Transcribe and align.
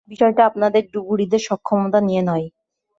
বিষয়টা 0.09 0.41
আপনাদের 0.45 0.83
ডুবুরিদের 0.93 1.41
সক্ষমতা 1.47 1.99
নিয়ে 2.01 2.23
নয়। 2.29 2.45